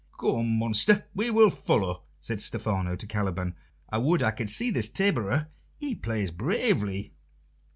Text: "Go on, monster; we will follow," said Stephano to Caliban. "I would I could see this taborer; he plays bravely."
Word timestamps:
"Go 0.17 0.37
on, 0.37 0.57
monster; 0.57 1.05
we 1.13 1.29
will 1.29 1.51
follow," 1.51 2.01
said 2.19 2.41
Stephano 2.41 2.95
to 2.95 3.05
Caliban. 3.05 3.53
"I 3.91 3.99
would 3.99 4.23
I 4.23 4.31
could 4.31 4.49
see 4.49 4.71
this 4.71 4.89
taborer; 4.89 5.49
he 5.77 5.93
plays 5.93 6.31
bravely." 6.31 7.13